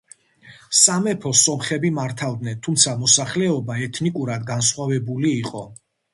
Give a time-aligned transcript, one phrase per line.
[0.77, 5.65] სამეფოს სომხები მართავდნენ, თუმცა მოსახლეობა ეთნიკურად განსხვავებული იყო.